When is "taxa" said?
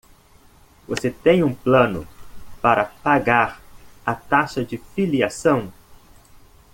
4.15-4.65